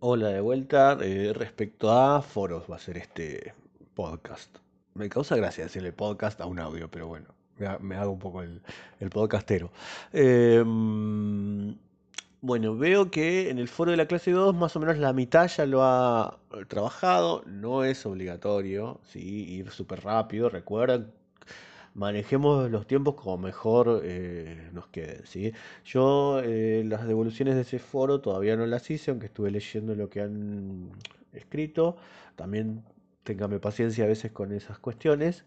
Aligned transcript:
Hola 0.00 0.28
de 0.28 0.40
vuelta. 0.40 0.96
eh, 1.02 1.32
respecto 1.34 1.90
a 1.90 2.22
foros 2.22 2.64
va 2.70 2.76
a 2.76 2.78
ser 2.78 2.96
este 2.98 3.54
podcast. 3.94 4.56
Me 4.94 5.08
causa 5.08 5.36
gracia 5.36 5.64
decirle 5.64 5.92
podcast 5.92 6.40
a 6.40 6.46
un 6.46 6.58
audio, 6.58 6.90
pero 6.90 7.06
bueno, 7.06 7.26
me, 7.58 7.66
ha- 7.66 7.78
me 7.78 7.96
hago 7.96 8.12
un 8.12 8.18
poco 8.18 8.42
el, 8.42 8.62
podcastero. 9.10 9.70
Mm, 10.12 11.72
bueno, 12.42 12.76
veo 12.76 13.10
que 13.10 13.50
en 13.50 13.58
el 13.58 13.68
foro 13.68 13.90
de 13.90 13.96
la 13.98 14.06
clase 14.06 14.30
2 14.32 14.54
más 14.54 14.74
o 14.76 14.80
menos 14.80 14.98
la 14.98 15.12
mitad 15.12 15.48
ya 15.48 15.66
lo 15.66 15.82
ha 15.84 16.38
trabajado. 16.68 17.42
No 17.46 17.84
es 17.84 18.04
obligatorio, 18.06 19.00
sí, 19.04 19.20
ir 19.54 19.70
súper 19.70 20.02
rápido. 20.04 20.48
Recuerden 20.48 21.12
manejemos 21.94 22.70
los 22.70 22.86
tiempos 22.86 23.14
como 23.14 23.38
mejor 23.38 24.02
eh, 24.04 24.70
nos 24.72 24.88
quede, 24.88 25.26
¿sí? 25.26 25.52
Yo 25.84 26.40
eh, 26.44 26.82
las 26.86 27.06
devoluciones 27.06 27.54
de 27.56 27.62
ese 27.62 27.78
foro 27.78 28.20
todavía 28.20 28.56
no 28.56 28.66
las 28.66 28.90
hice, 28.90 29.10
aunque 29.10 29.26
estuve 29.26 29.50
leyendo 29.50 29.94
lo 29.94 30.08
que 30.08 30.20
han 30.22 30.90
escrito. 31.32 31.96
También 32.36 32.84
téngame 33.24 33.60
paciencia 33.60 34.04
a 34.04 34.06
veces 34.08 34.32
con 34.32 34.52
esas 34.52 34.78
cuestiones. 34.78 35.44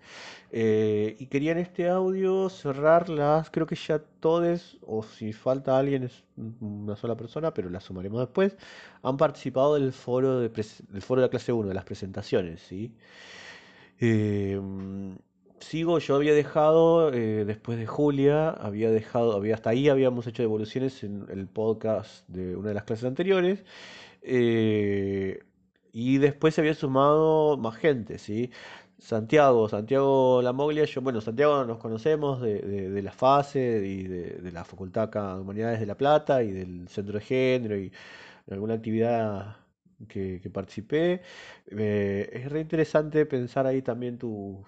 Eh, 0.51 1.15
y 1.19 1.27
quería 1.27 1.51
en 1.53 1.57
este 1.59 1.89
audio 1.89 2.49
cerrarlas, 2.49 3.49
creo 3.49 3.65
que 3.67 3.75
ya 3.75 3.99
todos, 3.99 4.77
o 4.85 5.03
si 5.03 5.33
falta 5.33 5.77
alguien 5.77 6.03
es 6.03 6.23
una 6.61 6.95
sola 6.95 7.15
persona, 7.17 7.53
pero 7.53 7.69
la 7.69 7.79
sumaremos 7.81 8.19
después, 8.21 8.57
han 9.01 9.17
participado 9.17 9.75
del 9.75 9.91
foro 9.93 10.39
de, 10.39 10.49
del 10.49 11.01
foro 11.01 11.21
de 11.21 11.27
la 11.27 11.31
clase 11.31 11.51
uno 11.51 11.67
de 11.67 11.73
las 11.73 11.85
presentaciones, 11.85 12.61
¿sí? 12.61 12.93
Sigo, 15.63 15.99
yo 15.99 16.15
había 16.15 16.33
dejado, 16.33 17.13
eh, 17.13 17.45
después 17.45 17.77
de 17.77 17.87
Julia, 17.87 18.49
había 18.49 18.91
dejado, 18.91 19.33
había, 19.33 19.55
hasta 19.55 19.71
ahí 19.71 19.89
habíamos 19.89 20.27
hecho 20.27 20.43
devoluciones 20.43 21.03
en 21.03 21.25
el 21.29 21.47
podcast 21.47 22.27
de 22.29 22.55
una 22.55 22.69
de 22.69 22.75
las 22.75 22.83
clases 22.83 23.05
anteriores. 23.05 23.63
eh, 24.21 25.39
y 25.93 26.17
después 26.19 26.55
se 26.55 26.61
había 26.61 26.73
sumado 26.75 27.57
más 27.57 27.75
gente, 27.77 28.17
¿sí? 28.19 28.51
Santiago, 28.97 29.69
Santiago 29.69 30.41
Lamoglia, 30.41 30.85
yo, 30.85 31.01
bueno, 31.01 31.21
Santiago 31.21 31.65
nos 31.65 31.77
conocemos 31.79 32.41
de, 32.41 32.59
de- 32.61 33.01
la 33.03 33.11
FASE 33.11 33.85
y 33.85 34.03
de, 34.07 34.51
la 34.51 34.63
Facultad 34.65 35.09
de 35.09 35.41
Humanidades 35.41 35.79
de 35.79 35.85
La 35.87 35.97
Plata 35.97 36.43
y 36.43 36.51
del 36.51 36.87
Centro 36.89 37.19
de 37.19 37.25
Género 37.25 37.77
y 37.77 37.91
alguna 38.51 38.75
actividad 38.75 39.57
que, 40.07 40.39
que 40.41 40.49
participé. 40.49 41.21
Eh, 41.67 42.29
es 42.33 42.51
re 42.51 42.61
interesante 42.61 43.25
pensar 43.25 43.67
ahí 43.67 43.81
también 43.81 44.17
tus, 44.17 44.65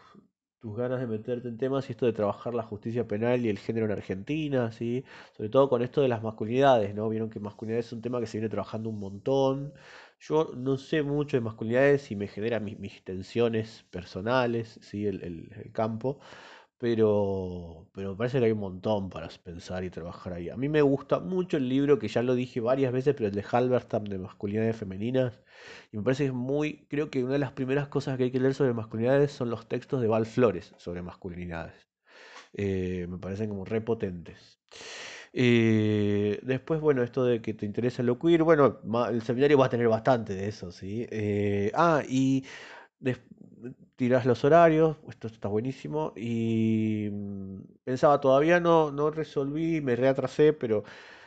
tus 0.66 0.76
ganas 0.78 1.00
de 1.00 1.08
meterte 1.08 1.48
en 1.48 1.58
temas 1.58 1.88
y 1.90 1.92
esto 1.94 2.06
de 2.08 2.14
trabajar 2.14 2.54
la 2.56 2.64
justicia 2.64 3.08
penal 3.08 3.46
y 3.46 3.50
el 3.50 3.60
género 3.60 3.86
en 3.86 3.92
Argentina, 3.92 4.72
¿sí? 4.72 5.04
Sobre 5.38 5.50
todo 5.50 5.70
con 5.70 5.82
esto 5.84 6.02
de 6.02 6.08
las 6.08 6.24
masculinidades, 6.24 6.96
¿no? 6.96 7.08
Vieron 7.10 7.30
que 7.30 7.40
masculinidades 7.40 7.88
es 7.88 7.94
un 7.94 8.02
tema 8.02 8.20
que 8.20 8.26
se 8.28 8.38
viene 8.40 8.50
trabajando 8.50 8.90
un 8.90 9.00
montón. 9.00 9.74
Yo 10.20 10.52
no 10.56 10.78
sé 10.78 11.04
mucho 11.04 11.38
de 11.38 11.42
masculinidades 11.42 12.10
y 12.12 12.16
me 12.16 12.28
genera 12.28 12.60
mis, 12.60 12.80
mis 12.80 13.04
tensiones 13.04 13.86
personales, 13.92 14.80
¿sí? 14.82 15.06
El, 15.08 15.24
el- 15.24 15.52
el 15.64 15.72
campo. 15.72 16.20
Pero, 16.78 17.90
pero 17.94 18.12
me 18.12 18.18
parece 18.18 18.40
que 18.40 18.46
hay 18.46 18.52
un 18.52 18.60
montón 18.60 19.10
para 19.10 19.30
pensar 19.44 19.84
y 19.86 19.90
trabajar 19.90 20.34
ahí. 20.34 20.50
A 20.50 20.58
mí 20.58 20.68
me 20.70 20.82
gusta 20.82 21.20
mucho 21.20 21.58
el 21.58 21.70
libro, 21.70 22.00
que 22.00 22.08
ya 22.10 22.22
lo 22.22 22.36
dije 22.36 22.60
varias 22.60 22.92
veces, 22.92 23.16
pero 23.16 23.30
el 23.30 23.36
de 23.36 23.46
Halberstam 23.50 24.04
de 24.06 24.18
masculinidades 24.20 24.76
femeninas. 24.76 25.42
Y 25.92 25.98
me 25.98 26.04
parece 26.04 26.24
que 26.24 26.28
es 26.28 26.34
muy, 26.34 26.86
creo 26.90 27.10
que 27.10 27.24
una 27.24 27.34
de 27.34 27.40
las 27.40 27.54
primeras 27.54 27.88
cosas 27.88 28.18
que 28.18 28.26
hay 28.26 28.32
que 28.32 28.40
leer 28.42 28.54
sobre 28.54 28.74
masculinidades 28.74 29.32
son 29.32 29.50
los 29.50 29.68
textos 29.68 30.02
de 30.02 30.08
Val 30.08 30.26
Flores 30.26 30.74
sobre 30.78 31.02
masculinidades. 31.02 31.88
Eh, 32.54 33.08
me 33.10 33.18
parecen 33.20 33.50
como 33.50 33.66
repotentes. 33.66 34.60
Eh, 35.34 36.40
después, 36.44 36.80
bueno, 36.82 37.04
esto 37.04 37.26
de 37.26 37.42
que 37.42 37.54
te 37.54 37.66
interesa 37.66 38.04
lo 38.04 38.20
queer, 38.20 38.44
bueno, 38.44 38.80
el 39.10 39.22
seminario 39.22 39.58
va 39.58 39.66
a 39.68 39.70
tener 39.70 39.88
bastante 39.88 40.34
de 40.36 40.48
eso, 40.48 40.72
¿sí? 40.72 41.06
Eh, 41.12 41.72
ah, 41.76 42.04
y 42.08 42.46
tirás 43.96 44.26
los 44.26 44.44
horarios, 44.44 44.98
esto 45.10 45.28
está 45.28 45.48
buenísimo. 45.48 46.14
Y 46.16 47.10
mm, 47.12 47.60
pensaba, 47.84 48.20
todavía 48.22 48.60
no, 48.60 48.92
no 48.92 49.12
resolví, 49.12 49.82
me 49.82 49.96
reatrasé, 49.96 50.54
pero 50.54 50.84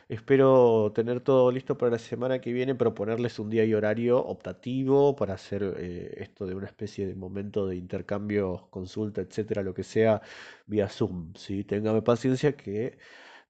espero 0.07 0.91
tener 0.93 1.21
todo 1.21 1.51
listo 1.51 1.77
para 1.77 1.91
la 1.91 1.99
semana 1.99 2.39
que 2.41 2.51
viene, 2.53 2.75
proponerles 2.75 3.39
un 3.39 3.49
día 3.49 3.63
y 3.65 3.73
horario 3.73 4.19
optativo 4.25 5.15
para 5.15 5.35
hacer 5.35 5.63
eh, 5.77 6.15
esto 6.17 6.45
de 6.47 6.55
una 6.55 6.67
especie 6.67 7.07
de 7.07 7.15
momento 7.15 7.67
de 7.67 7.75
intercambio, 7.75 8.67
consulta, 8.71 9.21
etcétera, 9.21 9.61
lo 9.63 9.73
que 9.73 9.83
sea, 9.83 10.21
vía 10.65 10.87
Zoom, 10.89 11.33
¿sí? 11.35 11.63
Téngame 11.63 12.01
paciencia 12.01 12.55
que 12.55 12.97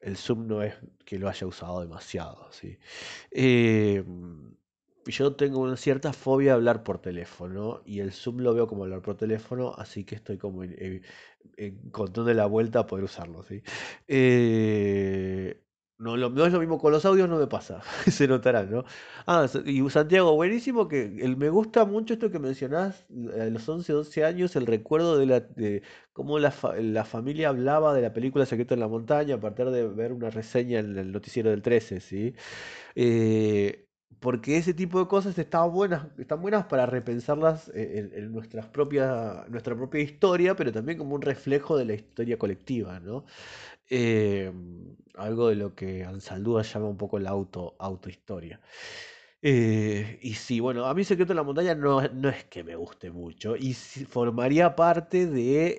el 0.02 0.18
Zoom 0.18 0.48
no 0.48 0.62
es 0.64 0.76
que 1.06 1.20
lo 1.20 1.30
haya 1.30 1.48
usado 1.48 1.82
demasiado, 1.82 2.52
¿sí? 2.52 2.78
Eh, 3.32 4.04
yo 5.10 5.36
tengo 5.36 5.60
una 5.60 5.78
cierta 5.78 6.14
fobia 6.14 6.54
a 6.54 6.56
hablar 6.56 6.84
por 6.84 7.00
teléfono 7.02 7.82
y 7.86 8.00
el 8.00 8.12
Zoom 8.14 8.40
lo 8.40 8.54
veo 8.54 8.68
como 8.68 8.84
hablar 8.84 9.02
por 9.02 9.16
teléfono, 9.18 9.74
así 9.78 10.04
que 10.06 10.16
estoy 10.16 10.38
como 10.38 10.64
en- 10.64 11.04
encontrando 11.58 12.34
la 12.34 12.46
vuelta 12.46 12.80
a 12.80 12.88
poder 12.88 13.06
usarlo, 13.06 13.44
¿sí? 13.44 13.62
Eh, 14.08 15.62
no, 15.98 16.16
no 16.18 16.46
es 16.46 16.54
lo 16.54 16.60
mismo 16.60 16.80
con 16.80 16.94
los 16.94 17.04
audios, 17.06 17.28
no 17.30 17.38
me 17.38 17.48
pasa, 17.48 17.82
se 18.10 18.28
notará, 18.28 18.64
¿no? 18.64 18.86
Ah, 19.26 19.48
y 19.66 19.90
Santiago, 19.90 20.34
buenísimo 20.36 20.88
que 20.88 21.08
me 21.38 21.50
gusta 21.50 21.84
mucho 21.86 22.14
esto 22.14 22.32
que 22.32 22.40
mencionás, 22.40 23.06
a 23.40 23.46
los 23.46 23.68
11 23.68 23.92
12 23.94 24.24
años, 24.24 24.56
el 24.56 24.66
recuerdo 24.66 25.18
de, 25.18 25.26
la, 25.26 25.40
de 25.42 25.84
cómo 26.14 26.40
la, 26.40 26.54
la 26.82 27.04
familia 27.06 27.50
hablaba 27.50 27.94
de 27.94 28.02
la 28.02 28.14
película 28.14 28.46
Secreto 28.46 28.74
en 28.74 28.80
la 28.80 28.88
Montaña 28.88 29.36
a 29.36 29.40
partir 29.42 29.70
de 29.72 29.88
ver 29.88 30.14
una 30.14 30.30
reseña 30.30 30.80
en 30.80 30.98
el 30.98 31.12
noticiero 31.12 31.50
del 31.50 31.62
13, 31.62 32.00
¿sí? 32.00 32.34
Eh, 32.96 33.89
porque 34.20 34.58
ese 34.58 34.74
tipo 34.74 35.00
de 35.00 35.08
cosas 35.08 35.38
están 35.38 35.72
buenas, 35.72 36.08
están 36.18 36.42
buenas 36.42 36.66
para 36.66 36.86
repensarlas 36.86 37.70
eh, 37.70 38.10
en, 38.14 38.24
en 38.24 38.32
nuestras 38.34 38.68
propias, 38.68 39.48
nuestra 39.50 39.76
propia 39.76 40.02
historia, 40.02 40.56
pero 40.56 40.72
también 40.72 40.98
como 40.98 41.16
un 41.16 41.22
reflejo 41.22 41.78
de 41.78 41.86
la 41.86 41.94
historia 41.94 42.38
colectiva, 42.38 43.00
¿no? 43.00 43.26
Eh, 43.90 44.52
algo 45.16 45.50
de 45.50 45.56
lo 45.56 45.76
que 45.76 46.04
Ansaldúa 46.06 46.64
llama 46.64 46.88
un 46.90 46.98
poco 46.98 47.20
la 47.20 47.32
auto, 47.32 47.76
autohistoria. 47.80 48.62
Eh, 49.42 50.20
y 50.22 50.34
sí, 50.34 50.60
bueno, 50.60 50.86
a 50.86 50.94
mí 50.94 51.04
Secreto 51.06 51.32
en 51.32 51.38
la 51.38 51.44
Montaña 51.44 51.74
no, 51.76 52.02
no 52.10 52.30
es 52.30 52.44
que 52.46 52.64
me 52.64 52.76
guste 52.76 53.10
mucho, 53.12 53.56
y 53.56 53.74
formaría 53.74 54.76
parte 54.76 55.28
de 55.28 55.78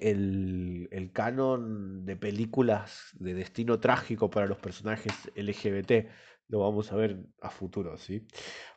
el 0.91 1.11
canon 1.13 2.07
de 2.07 2.17
películas 2.17 3.11
de 3.19 3.35
destino 3.35 3.79
trágico 3.81 4.31
para 4.31 4.47
los 4.47 4.59
personajes 4.59 5.13
LGBT. 5.35 6.09
Lo 6.51 6.59
vamos 6.59 6.91
a 6.93 6.97
ver 6.97 7.17
a 7.41 7.51
futuro, 7.51 7.97
¿sí? 7.97 8.27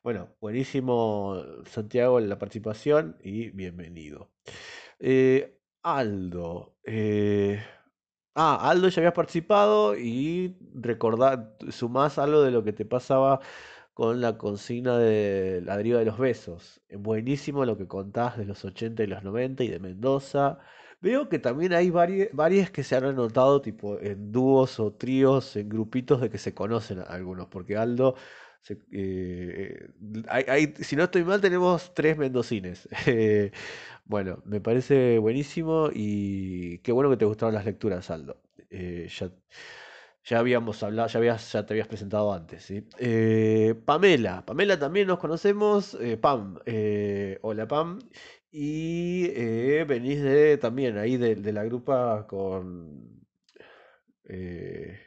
Bueno, 0.04 0.30
buenísimo, 0.40 1.44
Santiago, 1.66 2.20
la 2.20 2.38
participación 2.38 3.18
y 3.24 3.50
bienvenido. 3.50 4.30
Eh, 5.00 5.60
Aldo, 5.82 6.78
eh, 6.84 7.64
Ah, 8.36 8.70
Aldo 8.70 8.90
ya 8.90 9.02
habías 9.02 9.14
participado 9.14 9.96
y 9.98 10.58
recordar, 10.74 11.56
sumás 11.70 12.18
algo 12.18 12.42
de 12.42 12.52
lo 12.52 12.64
que 12.64 12.74
te 12.74 12.86
pasaba 12.86 13.42
con 13.94 14.22
la 14.22 14.38
consigna 14.40 14.98
de 14.98 15.62
la 15.64 15.78
deriva 15.78 16.00
de 16.00 16.06
los 16.06 16.18
besos. 16.20 16.82
Es 16.90 17.00
buenísimo 17.00 17.66
lo 17.66 17.78
que 17.78 17.88
contás 17.88 18.38
de 18.38 18.46
los 18.46 18.66
80 18.66 19.04
y 19.04 19.08
los 19.08 19.24
90 19.24 19.64
y 19.64 19.68
de 19.70 19.80
Mendoza. 19.80 20.60
Veo 21.04 21.28
que 21.30 21.40
también 21.40 21.74
hay 21.74 21.90
vari- 21.92 22.30
varias 22.34 22.72
que 22.72 22.84
se 22.84 22.96
han 22.96 23.04
anotado 23.06 23.62
tipo 23.62 24.00
en 24.00 24.32
dúos 24.32 24.80
o 24.80 24.94
tríos, 24.94 25.56
en 25.58 25.68
grupitos 25.70 26.22
de 26.22 26.30
que 26.30 26.38
se 26.38 26.54
conocen 26.54 27.00
algunos, 27.08 27.48
porque 27.48 27.76
Aldo, 27.78 28.16
eh, 28.92 29.90
si 30.82 30.96
no 30.96 31.04
estoy 31.04 31.24
mal, 31.24 31.42
tenemos 31.42 31.94
tres 31.94 32.18
mendocines. 32.18 32.88
Eh, 33.08 33.52
bueno, 34.06 34.42
me 34.46 34.62
parece 34.62 35.18
buenísimo 35.20 35.90
y 35.94 36.80
qué 36.80 36.92
bueno 36.92 37.10
que 37.10 37.18
te 37.18 37.26
gustaron 37.26 37.56
las 37.56 37.66
lecturas, 37.66 38.10
Aldo. 38.12 38.42
Eh, 38.70 39.08
ya, 40.26 40.40
habíamos 40.40 40.82
hablado, 40.84 41.10
ya 41.10 41.66
te 41.66 41.74
habías 41.74 41.88
presentado 41.88 42.34
antes, 42.34 42.64
¿sí? 42.64 42.82
Pamela, 43.86 44.46
Pamela 44.46 44.80
también 44.80 45.08
nos 45.08 45.20
conocemos. 45.20 45.98
Pam, 46.22 46.60
hola 47.42 47.68
Pam. 47.68 48.00
Y 48.54 49.26
eh, 49.36 49.84
venís 49.86 50.22
de 50.22 50.58
también 50.58 50.98
ahí 50.98 51.18
de, 51.18 51.36
de 51.36 51.52
la 51.54 51.64
grupa 51.66 52.26
con, 52.28 53.26
eh, 54.26 54.98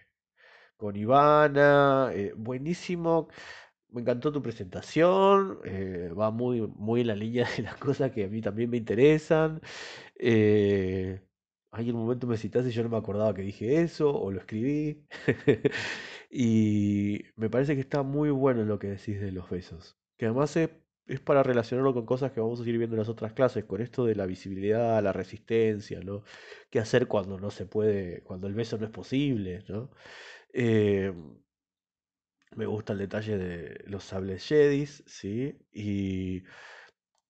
con 0.77 0.97
Ivana. 0.97 2.11
eh, 2.15 2.35
buenísimo. 2.37 3.29
Me 3.91 4.03
encantó 4.03 4.33
tu 4.33 4.43
presentación. 4.43 5.61
va 6.19 6.31
muy, 6.31 6.63
muy 6.63 7.03
en 7.03 7.09
la 7.09 7.17
línea 7.17 7.49
de 7.57 7.65
las 7.65 7.77
cosas 7.79 8.13
que 8.13 8.25
a 8.25 8.29
mí 8.29 8.41
también 8.43 8.71
me 8.71 8.79
interesan. 8.79 9.61
Eh, 10.17 11.23
hay 11.73 11.91
un 11.91 11.97
momento 11.99 12.27
me 12.29 12.37
citaste 12.39 12.71
y 12.71 12.73
yo 12.73 12.83
no 12.85 12.91
me 12.91 12.99
acordaba 12.99 13.35
que 13.35 13.43
dije 13.43 13.83
eso 13.83 14.11
o 14.15 14.33
lo 14.33 14.41
escribí. 14.41 15.07
Y 16.31 17.25
me 17.37 17.51
parece 17.51 17.75
que 17.75 17.81
está 17.83 18.03
muy 18.03 18.31
bueno 18.31 18.65
lo 18.65 18.79
que 18.79 18.89
decís 18.89 19.21
de 19.21 19.33
los 19.33 19.49
besos. 19.51 19.97
Que 20.19 20.27
además 20.27 20.57
es, 20.57 20.71
es 21.06 21.20
para 21.20 21.43
relacionarlo 21.43 21.94
con 21.94 22.06
cosas 22.06 22.32
que 22.32 22.41
vamos 22.41 22.61
a 22.61 22.69
ir 22.69 22.79
viendo 22.79 22.97
en 22.97 23.00
las 23.00 23.08
otras 23.08 23.32
clases, 23.32 23.64
con 23.64 23.81
esto 23.81 24.05
de 24.06 24.14
la 24.17 24.26
visibilidad, 24.26 25.03
la 25.03 25.12
resistencia, 25.12 26.00
¿no? 26.00 26.25
¿Qué 26.70 26.81
hacer 26.81 27.06
cuando 27.08 27.38
no 27.38 27.50
se 27.50 27.67
puede, 27.67 28.23
cuando 28.25 28.47
el 28.49 28.55
beso 28.55 28.79
no 28.79 28.87
es 28.87 28.91
posible, 28.93 29.64
¿no? 29.69 29.91
Eh, 30.53 31.12
Me 32.56 32.67
gusta 32.67 32.93
el 32.93 32.99
detalle 33.00 33.38
de 33.38 33.85
los 33.87 34.03
sables 34.05 34.44
Jedis, 34.49 35.03
¿sí? 35.06 35.56
Y 35.73 36.43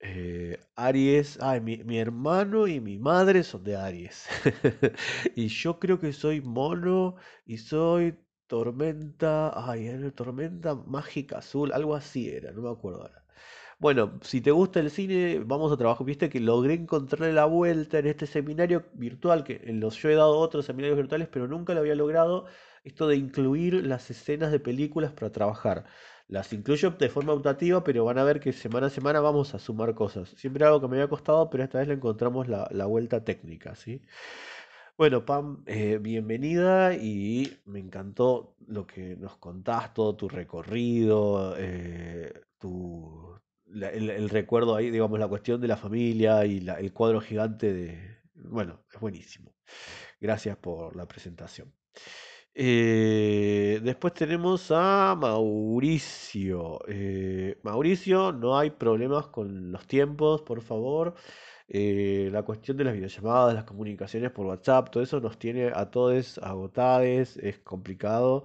eh, 0.00 0.58
Aries, 0.76 1.38
ay, 1.43 1.61
mi, 1.62 1.79
mi 1.84 1.99
hermano 1.99 2.69
y 2.69 2.81
mi 2.81 2.99
madre 2.99 3.44
son 3.44 3.64
de 3.64 3.76
Aries. 3.76 4.29
Y 5.37 5.49
yo 5.49 5.81
creo 5.81 6.00
que 6.00 6.12
soy 6.14 6.40
mono 6.43 7.17
y 7.46 7.58
soy 7.58 8.19
tormenta, 8.49 9.52
ay, 9.70 9.88
era 9.88 10.11
tormenta 10.12 10.75
mágica 10.76 11.38
azul, 11.40 11.72
algo 11.72 11.96
así 11.96 12.31
era, 12.31 12.52
no 12.52 12.62
me 12.62 12.70
acuerdo 12.70 13.02
ahora. 13.05 13.25
Bueno, 13.78 14.19
si 14.23 14.40
te 14.40 14.50
gusta 14.52 14.81
el 14.81 14.90
cine, 14.90 15.38
vamos 15.44 15.70
a 15.70 15.76
trabajar. 15.76 16.06
Viste 16.06 16.31
que 16.31 16.40
logré 16.40 16.75
encontrarle 16.75 17.32
la 17.32 17.44
vuelta 17.44 17.99
en 17.99 18.06
este 18.06 18.26
seminario 18.26 18.87
virtual, 18.94 19.44
que 19.44 19.61
en 19.64 19.81
los 19.81 19.96
yo 19.96 20.08
he 20.08 20.14
dado 20.14 20.38
otros 20.38 20.64
seminarios 20.67 20.96
virtuales, 20.96 21.28
pero 21.28 21.46
nunca 21.46 21.75
lo 21.75 21.81
había 21.81 21.94
logrado, 21.94 22.46
esto 22.84 23.06
de 23.06 23.17
incluir 23.17 23.75
las 23.87 24.11
escenas 24.11 24.50
de 24.50 24.61
películas 24.61 25.12
para 25.12 25.31
trabajar. 25.31 25.84
Las 26.28 26.52
incluyo 26.55 26.90
de 26.93 27.08
forma 27.11 27.34
optativa, 27.34 27.84
pero 27.84 28.05
van 28.05 28.19
a 28.19 28.25
ver 28.25 28.40
que 28.40 28.52
semana 28.52 28.87
a 28.87 28.90
semana 28.90 29.20
vamos 29.20 29.55
a 29.55 29.58
sumar 29.58 29.94
cosas. 29.94 30.31
Siempre 30.31 30.64
algo 30.64 30.81
que 30.81 30.88
me 30.88 30.96
había 30.96 31.08
costado, 31.08 31.50
pero 31.50 31.62
esta 31.62 31.79
vez 31.79 31.88
le 31.88 31.94
encontramos 31.94 32.49
la, 32.49 32.67
la 32.72 32.87
vuelta 32.87 33.25
técnica, 33.25 33.76
¿sí? 33.76 34.02
Bueno, 34.96 35.25
Pam, 35.26 35.62
eh, 35.67 35.99
bienvenida 35.99 36.94
y 36.94 37.61
me 37.67 37.79
encantó 37.81 38.56
lo 38.67 38.87
que 38.87 39.17
nos 39.17 39.37
contás, 39.37 39.93
todo 39.94 40.17
tu 40.17 40.29
recorrido, 40.29 41.55
eh, 41.58 42.32
tu, 42.58 43.38
la- 43.67 43.91
el, 43.91 44.11
el 44.11 44.29
recuerdo 44.31 44.77
ahí, 44.77 44.91
digamos, 44.91 45.19
la 45.19 45.29
cuestión 45.29 45.61
de 45.61 45.69
la 45.69 45.77
familia 45.77 46.45
y 46.47 46.61
la- 46.61 46.79
el 46.81 46.93
cuadro 46.93 47.21
gigante 47.21 47.73
de... 47.73 48.17
Bueno, 48.35 48.85
es 48.93 49.01
buenísimo. 49.01 49.55
Gracias 50.21 50.57
por 50.59 50.97
la 50.97 51.07
presentación. 51.09 51.73
Eh, 52.55 53.81
después 53.83 54.15
tenemos 54.15 54.71
a 54.71 55.15
Mauricio. 55.19 56.81
Eh, 56.89 57.59
Mauricio, 57.63 58.33
no 58.33 58.59
hay 58.59 58.71
problemas 58.71 59.29
con 59.29 59.73
los 59.73 59.87
tiempos, 59.87 60.43
por 60.43 60.63
favor. 60.63 61.15
Eh, 61.69 62.29
la 62.33 62.43
cuestión 62.45 62.77
de 62.77 62.85
las 62.85 62.95
videollamadas, 62.95 63.55
las 63.55 63.65
comunicaciones 63.65 64.31
por 64.31 64.47
WhatsApp, 64.47 64.91
todo 64.91 65.03
eso 65.03 65.21
nos 65.21 65.39
tiene 65.39 65.71
a 65.75 65.91
todos 65.91 66.39
agotados, 66.39 67.37
es 67.39 67.59
complicado. 67.61 68.45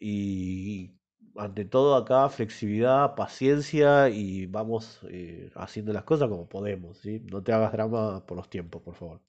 Y 0.00 0.97
ante 1.38 1.64
todo 1.64 1.96
acá, 1.96 2.28
flexibilidad, 2.30 3.14
paciencia 3.14 4.08
y 4.10 4.46
vamos 4.46 5.00
eh, 5.10 5.50
haciendo 5.54 5.92
las 5.92 6.04
cosas 6.04 6.28
como 6.28 6.48
podemos, 6.48 6.98
¿sí? 6.98 7.20
No 7.30 7.42
te 7.42 7.52
hagas 7.52 7.72
drama 7.72 8.24
por 8.26 8.36
los 8.36 8.50
tiempos, 8.50 8.82
por 8.82 8.94
favor. 8.94 9.20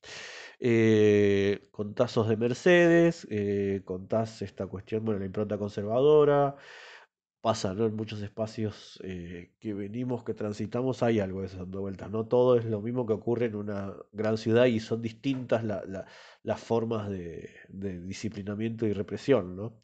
Eh, 0.59 1.69
contazos 1.71 2.27
de 2.29 2.37
Mercedes, 2.37 3.27
eh, 3.31 3.81
contás 3.85 4.41
esta 4.41 4.67
cuestión, 4.67 5.05
bueno, 5.05 5.19
la 5.19 5.25
impronta 5.27 5.57
conservadora, 5.57 6.55
pasa, 7.41 7.73
¿no? 7.73 7.85
En 7.85 7.95
muchos 7.95 8.21
espacios 8.21 8.99
eh, 9.03 9.53
que 9.59 9.73
venimos, 9.73 10.23
que 10.23 10.33
transitamos, 10.33 11.03
hay 11.03 11.19
algo 11.21 11.41
de 11.41 11.47
eso 11.47 11.57
dando 11.59 11.81
vueltas. 11.81 12.11
No 12.11 12.27
todo 12.27 12.57
es 12.57 12.65
lo 12.65 12.81
mismo 12.81 13.05
que 13.05 13.13
ocurre 13.13 13.45
en 13.47 13.55
una 13.55 13.93
gran 14.11 14.37
ciudad 14.37 14.65
y 14.65 14.79
son 14.79 15.01
distintas 15.01 15.63
la- 15.63 15.83
la- 15.85 16.05
las 16.43 16.59
formas 16.61 17.09
de, 17.09 17.49
de 17.69 17.99
disciplinamiento 18.01 18.85
y 18.85 18.93
represión, 18.93 19.55
¿no? 19.55 19.81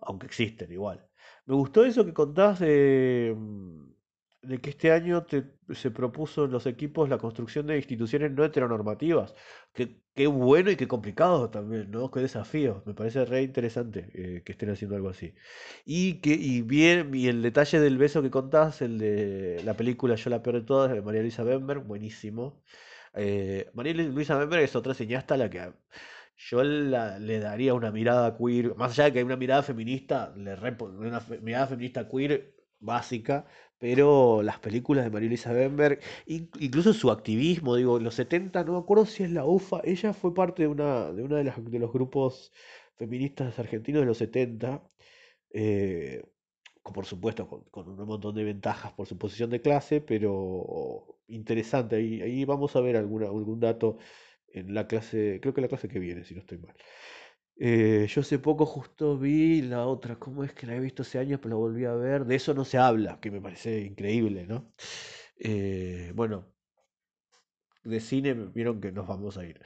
Aunque 0.00 0.26
existen 0.26 0.72
igual. 0.72 1.06
Me 1.46 1.54
gustó 1.54 1.84
eso 1.84 2.04
que 2.04 2.12
contás 2.14 2.58
de, 2.60 3.34
mm, 3.36 3.86
de 4.42 4.58
que 4.60 4.70
este 4.70 4.92
año 4.92 5.24
te- 5.24 5.44
se 5.74 5.90
propuso 5.90 6.44
en 6.44 6.50
los 6.52 6.66
equipos 6.66 7.08
la 7.08 7.18
construcción 7.18 7.66
de 7.66 7.76
instituciones 7.76 8.32
no 8.32 8.44
heteronormativas. 8.44 9.34
Qué, 9.72 10.00
qué 10.14 10.26
bueno 10.26 10.70
y 10.70 10.76
qué 10.76 10.88
complicado 10.88 11.50
también, 11.50 11.90
¿no? 11.90 12.10
Qué 12.10 12.20
desafío. 12.20 12.82
Me 12.86 12.94
parece 12.94 13.24
re 13.24 13.42
interesante 13.42 14.08
eh, 14.14 14.42
que 14.44 14.52
estén 14.52 14.70
haciendo 14.70 14.96
algo 14.96 15.08
así. 15.10 15.34
Y 15.84 16.20
que, 16.20 16.30
y 16.34 16.62
bien, 16.62 17.14
y 17.14 17.28
el 17.28 17.42
detalle 17.42 17.80
del 17.80 17.98
beso 17.98 18.22
que 18.22 18.30
contás, 18.30 18.82
el 18.82 18.98
de 18.98 19.62
la 19.64 19.74
película 19.76 20.14
Yo 20.16 20.30
la 20.30 20.42
peor 20.42 20.56
de 20.56 20.62
todas, 20.66 20.92
de 20.92 21.02
María 21.02 21.22
Luisa 21.22 21.44
Bemberg, 21.44 21.82
buenísimo. 21.84 22.62
Eh, 23.14 23.70
María 23.74 23.94
Luisa 23.94 24.36
Bemberg 24.38 24.62
es 24.64 24.76
otra 24.76 24.94
cineasta 24.94 25.34
a 25.34 25.38
la 25.38 25.50
que 25.50 25.60
yo 26.36 26.62
la- 26.64 27.18
le 27.18 27.38
daría 27.40 27.74
una 27.74 27.90
mirada 27.92 28.36
queer, 28.36 28.74
más 28.76 28.92
allá 28.92 29.04
de 29.04 29.12
que 29.12 29.18
hay 29.20 29.24
una 29.24 29.36
mirada 29.36 29.62
feminista, 29.62 30.32
le 30.36 30.54
una 30.54 31.20
mirada 31.42 31.66
feminista 31.66 32.08
queer 32.08 32.54
básica, 32.78 33.46
pero 33.78 34.42
las 34.42 34.58
películas 34.58 35.04
de 35.04 35.10
María 35.10 35.28
Luisa 35.28 35.52
Bemberg, 35.52 36.00
in- 36.26 36.50
incluso 36.60 36.92
su 36.92 37.10
activismo, 37.10 37.74
digo, 37.76 37.96
en 37.98 38.04
los 38.04 38.14
70 38.14 38.64
no 38.64 38.72
me 38.72 38.78
acuerdo 38.78 39.06
si 39.06 39.22
es 39.24 39.30
la 39.30 39.44
UFA, 39.46 39.80
ella 39.84 40.12
fue 40.12 40.34
parte 40.34 40.62
de 40.62 40.68
una, 40.68 41.12
de 41.12 41.22
una 41.22 41.36
de 41.36 41.44
las, 41.44 41.64
de 41.70 41.78
los 41.78 41.92
grupos 41.92 42.52
feministas 42.96 43.58
argentinos 43.58 44.00
de 44.02 44.06
los 44.06 44.18
70, 44.18 44.82
eh, 45.50 46.22
por 46.94 47.04
supuesto, 47.06 47.48
con, 47.48 47.62
con 47.64 47.88
un 47.88 48.06
montón 48.06 48.34
de 48.34 48.44
ventajas 48.44 48.92
por 48.92 49.06
su 49.06 49.18
posición 49.18 49.50
de 49.50 49.60
clase, 49.60 50.00
pero 50.00 51.18
interesante. 51.28 51.96
Ahí, 51.96 52.22
ahí 52.22 52.44
vamos 52.44 52.76
a 52.76 52.80
ver 52.80 52.96
alguna, 52.96 53.26
algún 53.26 53.58
dato 53.60 53.98
en 54.58 54.74
la 54.74 54.86
clase, 54.86 55.38
creo 55.40 55.54
que 55.54 55.60
la 55.60 55.68
clase 55.68 55.88
que 55.88 55.98
viene, 55.98 56.24
si 56.24 56.34
no 56.34 56.40
estoy 56.40 56.58
mal. 56.58 56.74
Eh, 57.58 58.06
yo 58.08 58.20
hace 58.22 58.38
poco 58.38 58.66
justo 58.66 59.18
vi 59.18 59.62
la 59.62 59.86
otra, 59.86 60.18
¿cómo 60.18 60.44
es 60.44 60.52
que 60.54 60.66
la 60.66 60.76
he 60.76 60.80
visto 60.80 61.02
hace 61.02 61.18
años, 61.18 61.40
pero 61.42 61.50
la 61.56 61.56
volví 61.56 61.84
a 61.86 61.94
ver? 61.94 62.26
De 62.26 62.36
eso 62.36 62.54
no 62.54 62.64
se 62.64 62.78
habla, 62.78 63.20
que 63.20 63.30
me 63.30 63.40
parece 63.40 63.80
increíble, 63.82 64.46
¿no? 64.46 64.72
Eh, 65.38 66.12
bueno, 66.14 66.54
de 67.84 68.00
cine 68.00 68.34
vieron 68.34 68.80
que 68.80 68.92
nos 68.92 69.06
vamos 69.06 69.36
a 69.38 69.44
ir. 69.44 69.60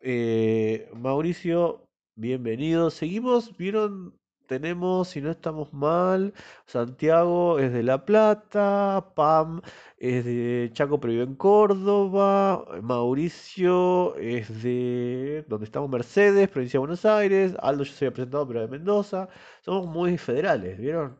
Eh, 0.00 0.90
Mauricio, 0.94 1.88
bienvenido. 2.16 2.90
Seguimos, 2.90 3.56
vieron, 3.56 4.20
tenemos, 4.52 5.08
si 5.08 5.22
no 5.22 5.30
estamos 5.30 5.72
mal, 5.72 6.34
Santiago 6.66 7.58
es 7.58 7.72
de 7.72 7.82
La 7.82 8.04
Plata, 8.04 9.12
Pam 9.16 9.62
es 9.98 10.24
de 10.26 10.70
Chaco, 10.74 11.00
pero 11.00 11.12
vive 11.14 11.24
en 11.24 11.36
Córdoba, 11.36 12.64
Mauricio 12.82 14.14
es 14.16 14.62
de 14.62 15.44
donde 15.48 15.64
estamos, 15.64 15.88
Mercedes, 15.90 16.50
provincia 16.50 16.76
de 16.76 16.80
Buenos 16.80 17.04
Aires, 17.06 17.54
Aldo 17.62 17.84
yo 17.84 17.92
se 17.94 18.04
había 18.06 18.14
presentado, 18.14 18.46
pero 18.46 18.60
de 18.60 18.68
Mendoza. 18.68 19.28
Somos 19.62 19.86
muy 19.86 20.18
federales, 20.18 20.78
¿vieron? 20.78 21.18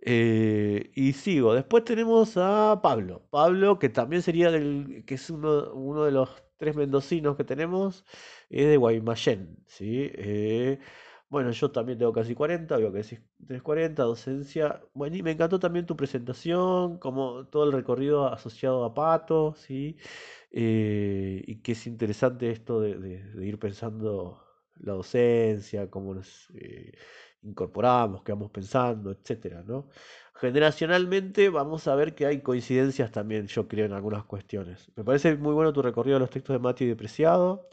Eh, 0.00 0.90
y 0.94 1.12
sigo. 1.12 1.54
Después 1.54 1.84
tenemos 1.84 2.36
a 2.36 2.80
Pablo. 2.82 3.26
Pablo, 3.30 3.78
que 3.78 3.88
también 3.88 4.22
sería 4.22 4.50
del, 4.50 5.04
que 5.06 5.14
es 5.14 5.30
uno, 5.30 5.72
uno 5.74 6.04
de 6.04 6.12
los 6.12 6.28
tres 6.56 6.74
mendocinos 6.76 7.36
que 7.36 7.44
tenemos, 7.44 8.04
es 8.50 8.66
de 8.66 8.76
Guaymallén, 8.76 9.64
¿sí? 9.66 10.10
Eh, 10.14 10.78
bueno, 11.34 11.50
yo 11.50 11.72
también 11.72 11.98
tengo 11.98 12.12
casi 12.12 12.32
40, 12.32 12.76
veo 12.76 12.92
que 12.92 12.98
decís 12.98 13.20
340, 13.48 14.04
docencia. 14.04 14.80
Bueno, 14.94 15.16
y 15.16 15.22
me 15.24 15.32
encantó 15.32 15.58
también 15.58 15.84
tu 15.84 15.96
presentación, 15.96 16.98
como 16.98 17.46
todo 17.48 17.64
el 17.64 17.72
recorrido 17.72 18.28
asociado 18.32 18.84
a 18.84 18.94
Pato, 18.94 19.54
¿sí? 19.56 19.96
Eh, 20.52 21.42
y 21.44 21.56
que 21.56 21.72
es 21.72 21.88
interesante 21.88 22.52
esto 22.52 22.80
de, 22.80 23.20
ir 23.44 23.58
pensando 23.58 24.44
la 24.78 24.92
docencia, 24.92 25.90
cómo 25.90 26.14
nos 26.14 26.50
eh, 26.54 26.92
incorporamos, 27.42 28.22
qué 28.22 28.30
vamos 28.30 28.52
pensando, 28.52 29.10
etcétera, 29.10 29.64
¿no? 29.66 29.88
Generacionalmente 30.34 31.48
vamos 31.48 31.88
a 31.88 31.96
ver 31.96 32.14
que 32.14 32.26
hay 32.26 32.42
coincidencias 32.42 33.10
también, 33.10 33.48
yo 33.48 33.66
creo, 33.66 33.86
en 33.86 33.92
algunas 33.92 34.24
cuestiones. 34.24 34.88
Me 34.94 35.02
parece 35.02 35.34
muy 35.36 35.52
bueno 35.52 35.72
tu 35.72 35.82
recorrido 35.82 36.14
de 36.16 36.20
los 36.20 36.30
textos 36.30 36.54
de 36.54 36.60
Mati 36.60 36.86
de 36.86 36.94
Preciado. 36.94 37.68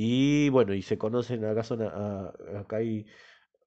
Y 0.00 0.48
bueno, 0.50 0.74
y 0.74 0.82
se 0.82 0.96
conocen, 0.96 1.44
acá 1.44 1.64
son, 1.64 1.82
acá 1.82 2.78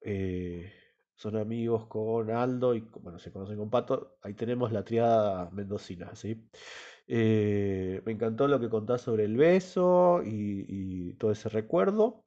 eh, 0.01 0.73
son 1.13 1.35
amigos 1.35 1.88
con 1.88 2.31
Aldo 2.31 2.73
y 2.73 2.79
bueno, 3.01 3.19
se 3.19 3.33
conocen 3.33 3.57
con 3.57 3.69
Pato. 3.69 4.17
Ahí 4.21 4.33
tenemos 4.33 4.71
la 4.71 4.85
triada 4.85 5.50
mendocina, 5.51 6.15
¿sí? 6.15 6.41
Eh, 7.05 8.01
me 8.05 8.13
encantó 8.13 8.47
lo 8.47 8.61
que 8.61 8.69
contás 8.69 9.01
sobre 9.01 9.25
el 9.25 9.35
beso 9.35 10.21
y, 10.23 10.65
y 10.69 11.13
todo 11.15 11.31
ese 11.31 11.50
recuerdo. 11.50 12.23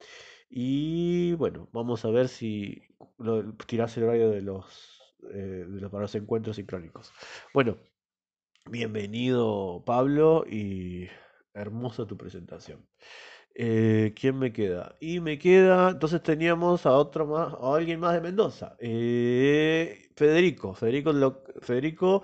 Y 0.51 1.33
bueno, 1.33 1.67
vamos 1.71 2.05
a 2.05 2.11
ver 2.11 2.27
si 2.27 2.83
lo, 3.17 3.55
tirás 3.55 3.97
el 3.97 4.03
horario 4.03 4.29
de 4.29 4.43
los, 4.43 5.15
eh, 5.33 5.65
de 5.67 5.81
los 5.81 5.89
para 5.91 6.05
encuentros 6.13 6.57
sincrónicos. 6.57 7.11
Bueno, 7.55 7.79
bienvenido 8.69 9.83
Pablo 9.83 10.45
y 10.47 11.07
hermosa 11.55 12.05
tu 12.05 12.17
presentación. 12.17 12.85
Eh, 13.57 14.13
¿quién 14.19 14.37
me 14.37 14.51
queda? 14.51 14.97
Y 14.99 15.21
me 15.21 15.37
queda, 15.39 15.91
entonces 15.91 16.21
teníamos 16.21 16.85
a 16.85 16.91
otro 16.91 17.25
más, 17.25 17.53
a 17.53 17.75
alguien 17.75 17.99
más 18.01 18.13
de 18.13 18.21
Mendoza. 18.21 18.75
Eh, 18.79 20.09
Federico, 20.15 20.73
Federico, 20.73 21.13
Federico 21.61 22.21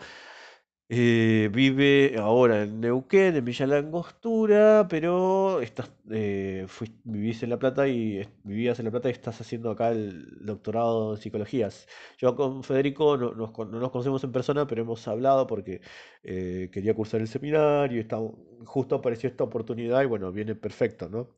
eh, 0.93 1.49
vive 1.53 2.15
ahora 2.17 2.63
en 2.63 2.81
Neuquén, 2.81 3.35
en 3.37 3.45
Villa 3.45 3.65
La 3.65 3.77
Angostura, 3.77 4.87
pero 4.89 5.61
estás, 5.61 5.89
eh, 6.09 6.65
fuis- 6.67 6.91
vivís 7.05 7.41
en 7.43 7.49
La 7.49 7.57
Plata 7.59 7.87
y 7.87 8.27
vivías 8.43 8.77
en 8.79 8.85
La 8.85 8.91
Plata 8.91 9.07
y 9.09 9.13
estás 9.13 9.39
haciendo 9.39 9.71
acá 9.71 9.91
el 9.91 10.37
doctorado 10.45 11.15
en 11.15 11.21
psicologías. 11.21 11.87
Yo 12.17 12.35
con 12.35 12.63
Federico 12.63 13.15
no 13.17 13.31
nos, 13.33 13.57
no 13.57 13.79
nos 13.79 13.91
conocemos 13.91 14.21
en 14.25 14.31
persona, 14.33 14.67
pero 14.67 14.81
hemos 14.81 15.07
hablado 15.07 15.47
porque 15.47 15.79
eh, 16.23 16.69
quería 16.73 16.93
cursar 16.93 17.21
el 17.21 17.27
seminario 17.29 17.97
y 17.97 18.01
estaba- 18.01 18.29
justo 18.65 18.95
apareció 18.95 19.29
esta 19.29 19.43
oportunidad 19.45 20.01
y 20.03 20.05
bueno, 20.07 20.31
viene 20.33 20.55
perfecto, 20.55 21.07
¿no? 21.09 21.29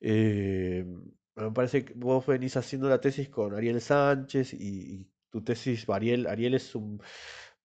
Eh, 0.00 0.84
me 1.36 1.50
parece 1.52 1.84
que 1.84 1.94
vos 1.94 2.26
venís 2.26 2.56
haciendo 2.56 2.88
la 2.88 3.00
tesis 3.00 3.28
con 3.28 3.54
Ariel 3.54 3.80
Sánchez 3.80 4.54
y, 4.54 5.08
tu 5.30 5.42
tesis, 5.44 5.88
Ariel, 5.88 6.26
Ariel 6.26 6.54
es 6.54 6.74
un 6.74 7.00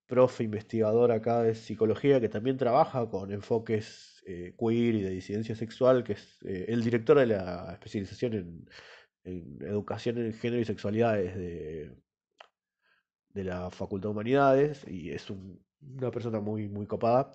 profe 0.07 0.43
investigador 0.43 1.11
acá 1.11 1.41
de 1.43 1.55
psicología 1.55 2.19
que 2.21 2.29
también 2.29 2.57
trabaja 2.57 3.09
con 3.09 3.31
enfoques 3.31 4.21
eh, 4.27 4.55
queer 4.57 4.95
y 4.95 5.01
de 5.01 5.09
disidencia 5.11 5.55
sexual, 5.55 6.03
que 6.03 6.13
es 6.13 6.37
eh, 6.43 6.65
el 6.69 6.83
director 6.83 7.17
de 7.19 7.27
la 7.27 7.73
especialización 7.73 8.33
en, 8.33 8.69
educación 9.61 10.17
en 10.19 10.33
género 10.33 10.61
y 10.61 10.65
sexualidades 10.65 11.35
de, 11.35 11.95
de 13.29 13.43
la 13.43 13.69
Facultad 13.71 14.09
de 14.09 14.11
Humanidades 14.13 14.85
y 14.87 15.11
es 15.11 15.29
una 15.29 16.11
persona 16.11 16.39
muy, 16.39 16.67
muy 16.67 16.87
copada 16.87 17.31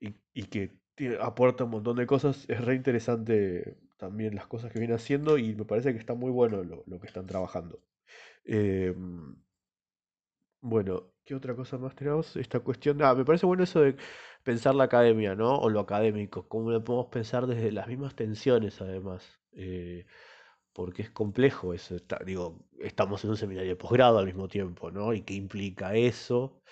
y, 0.00 0.16
y 0.32 0.44
que 0.44 0.78
aporta 1.20 1.64
un 1.64 1.70
montón 1.70 1.96
de 1.96 2.06
cosas. 2.06 2.44
Es 2.48 2.64
re 2.64 2.74
interesante 2.76 3.78
también 3.96 4.34
las 4.34 4.46
cosas 4.46 4.72
que 4.72 4.78
viene 4.78 4.94
haciendo 4.94 5.38
y 5.38 5.54
me 5.54 5.64
parece 5.64 5.92
que 5.92 5.98
está 5.98 6.14
muy 6.14 6.30
bueno 6.30 6.62
lo, 6.64 6.84
lo 6.86 7.00
que 7.00 7.06
están 7.06 7.26
trabajando. 7.26 7.82
Em, 8.44 9.36
bueno, 10.64 11.12
¿qué 11.24 11.34
otra 11.34 11.54
cosa 11.54 11.78
más 11.78 11.94
tenemos? 11.94 12.36
Esta 12.36 12.60
cuestión, 12.60 13.02
ah, 13.02 13.14
me 13.14 13.24
parece 13.24 13.46
bueno 13.46 13.64
eso 13.64 13.80
de 13.80 13.96
pensar 14.42 14.74
la 14.74 14.84
academia, 14.84 15.34
¿no? 15.34 15.58
O 15.58 15.70
lo 15.70 15.80
académico, 15.80 16.48
cómo 16.48 16.70
lo 16.70 16.82
podemos 16.82 17.08
pensar 17.08 17.46
desde 17.46 17.70
las 17.72 17.86
mismas 17.88 18.14
tensiones, 18.16 18.80
además. 18.80 19.40
Eh, 19.52 20.06
porque 20.72 21.02
es 21.02 21.10
complejo 21.10 21.74
eso. 21.74 21.96
digo, 22.26 22.66
estamos 22.80 23.24
en 23.24 23.30
un 23.30 23.36
seminario 23.36 23.70
de 23.70 23.76
posgrado 23.76 24.18
al 24.18 24.26
mismo 24.26 24.48
tiempo, 24.48 24.90
¿no? 24.90 25.12
Y 25.14 25.22
qué 25.22 25.34
implica 25.34 25.94
eso. 25.94 26.62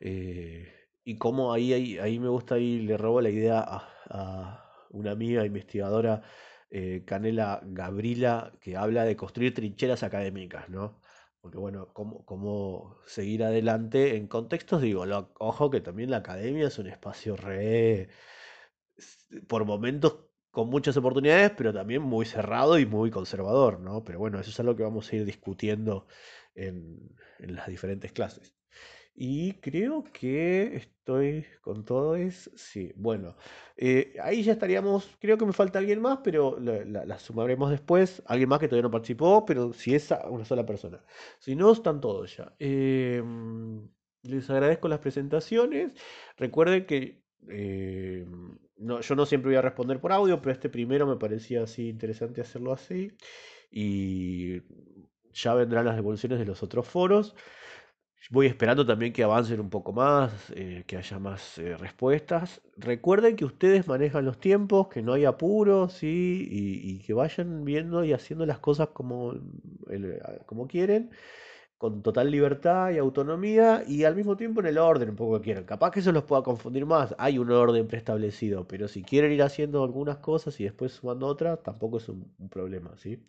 Eh, 0.00 0.72
y 1.04 1.16
cómo 1.18 1.52
ahí, 1.52 1.72
ahí, 1.72 1.98
ahí, 1.98 2.18
me 2.20 2.28
gusta, 2.28 2.56
ahí 2.56 2.80
le 2.80 2.96
robo 2.98 3.20
la 3.20 3.30
idea 3.30 3.64
a, 3.66 4.64
una 4.90 5.12
amiga 5.12 5.44
investigadora, 5.46 6.22
eh, 6.70 7.04
Canela 7.06 7.60
Gabrila, 7.64 8.52
que 8.60 8.76
habla 8.76 9.04
de 9.04 9.16
construir 9.16 9.54
trincheras 9.54 10.02
académicas, 10.02 10.68
¿no? 10.70 11.00
Porque 11.40 11.58
bueno, 11.58 11.92
cómo, 11.92 12.24
cómo 12.24 12.98
seguir 13.06 13.44
adelante 13.44 14.16
en 14.16 14.26
contextos, 14.26 14.82
digo, 14.82 15.04
ojo 15.38 15.70
que 15.70 15.80
también 15.80 16.10
la 16.10 16.18
academia 16.18 16.66
es 16.66 16.78
un 16.78 16.88
espacio 16.88 17.36
re, 17.36 18.08
por 19.46 19.64
momentos 19.64 20.18
con 20.50 20.68
muchas 20.70 20.96
oportunidades, 20.96 21.52
pero 21.56 21.72
también 21.72 22.02
muy 22.02 22.26
cerrado 22.26 22.78
y 22.78 22.86
muy 22.86 23.10
conservador, 23.10 23.80
¿no? 23.80 24.02
Pero 24.04 24.18
bueno, 24.18 24.40
eso 24.40 24.50
es 24.50 24.60
algo 24.60 24.74
que 24.76 24.82
vamos 24.82 25.12
a 25.12 25.16
ir 25.16 25.24
discutiendo 25.24 26.06
en, 26.54 27.16
las 27.38 27.68
diferentes 27.68 28.12
clases. 28.12 28.54
Y 29.20 29.54
creo 29.54 30.04
que 30.12 30.76
estoy 30.76 31.44
con 31.60 31.84
todo 31.84 32.14
eso. 32.14 32.52
Sí, 32.54 32.92
bueno, 32.94 33.34
eh, 33.76 34.14
ahí 34.22 34.44
ya 34.44 34.52
estaríamos. 34.52 35.10
Creo 35.20 35.36
que 35.36 35.44
me 35.44 35.52
falta 35.52 35.80
alguien 35.80 36.00
más, 36.00 36.20
pero 36.22 36.56
la, 36.60 37.18
sumaremos 37.18 37.68
después. 37.72 38.22
Alguien 38.26 38.48
más 38.48 38.60
que 38.60 38.68
todavía 38.68 38.84
no 38.84 38.92
participó, 38.92 39.44
pero 39.44 39.72
si 39.72 39.92
es 39.96 40.14
una 40.30 40.44
sola 40.44 40.64
persona. 40.64 41.04
Si 41.40 41.56
no, 41.56 41.72
están 41.72 42.00
todos 42.00 42.36
ya. 42.36 42.54
Em, 42.60 43.88
les 44.22 44.48
agradezco 44.50 44.86
las 44.86 45.00
presentaciones. 45.00 45.94
Recuerden 46.36 46.86
que 46.86 47.24
em, 47.48 48.56
no, 48.76 49.00
yo 49.00 49.16
no 49.16 49.26
siempre 49.26 49.50
voy 49.50 49.56
a 49.56 49.62
responder 49.62 50.00
por 50.00 50.12
audio, 50.12 50.40
pero 50.40 50.52
este 50.52 50.68
primero 50.68 51.08
me 51.08 51.16
parecía 51.16 51.64
así 51.64 51.88
interesante 51.88 52.40
hacerlo 52.40 52.72
así. 52.72 53.10
Y 53.68 54.62
ya 55.32 55.54
vendrán 55.54 55.86
las 55.86 55.96
devoluciones 55.96 56.38
de 56.38 56.46
los 56.46 56.62
otros 56.62 56.86
foros. 56.86 57.34
Voy 58.30 58.46
esperando 58.46 58.84
también 58.84 59.12
que 59.12 59.22
avancen 59.22 59.60
un 59.60 59.70
poco 59.70 59.92
más, 59.92 60.32
eh, 60.54 60.84
que 60.86 60.96
haya 60.96 61.18
más 61.18 61.58
eh, 61.58 61.76
respuestas. 61.76 62.60
Recuerden 62.76 63.36
que 63.36 63.44
ustedes 63.44 63.86
manejan 63.86 64.24
los 64.24 64.38
tiempos, 64.38 64.88
que 64.88 65.02
no 65.02 65.14
hay 65.14 65.24
apuros, 65.24 65.94
¿sí? 65.94 66.46
y, 66.50 66.98
que 67.00 67.14
vayan 67.14 67.64
viendo 67.64 68.04
y 68.04 68.12
haciendo 68.12 68.44
las 68.44 68.58
cosas 68.58 68.88
como, 68.88 69.34
como 70.46 70.66
quieren 70.68 71.10
con 71.78 72.02
total 72.02 72.30
libertad 72.30 72.90
y 72.90 72.98
autonomía 72.98 73.84
y 73.86 74.02
al 74.04 74.16
mismo 74.16 74.36
tiempo 74.36 74.60
en 74.60 74.66
el 74.66 74.78
orden 74.78 75.10
un 75.10 75.16
poco 75.16 75.38
que 75.38 75.44
quieran. 75.44 75.64
Capaz 75.64 75.92
que 75.92 76.00
eso 76.00 76.12
los 76.12 76.24
pueda 76.24 76.42
confundir 76.42 76.84
más, 76.84 77.14
hay 77.18 77.38
un 77.38 77.50
orden 77.52 77.86
preestablecido, 77.86 78.66
pero 78.66 78.88
si 78.88 79.02
quieren 79.02 79.32
ir 79.32 79.42
haciendo 79.42 79.84
algunas 79.84 80.18
cosas 80.18 80.58
y 80.60 80.64
después 80.64 80.92
sumando 80.92 81.26
otras, 81.28 81.62
tampoco 81.62 81.98
es 81.98 82.08
un, 82.08 82.34
problema, 82.50 82.96
¿sí? 82.96 83.24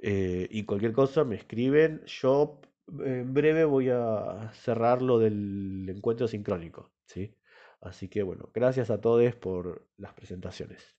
Eh, 0.00 0.48
y 0.50 0.64
cualquier 0.64 0.92
cosa 0.92 1.24
me 1.24 1.36
escriben, 1.36 2.02
yo 2.06 2.60
en 3.04 3.34
breve 3.34 3.64
voy 3.64 3.90
a 3.90 4.50
cerrar 4.52 5.02
lo 5.02 5.18
del 5.18 5.88
encuentro 5.88 6.28
sincrónico, 6.28 6.92
¿sí? 7.06 7.34
Así 7.80 8.08
que 8.08 8.22
bueno, 8.22 8.50
gracias 8.54 8.90
a 8.90 9.00
todos 9.00 9.34
por 9.36 9.88
las 9.96 10.14
presentaciones. 10.14 10.97